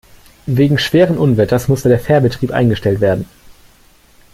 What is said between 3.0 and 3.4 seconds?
werden.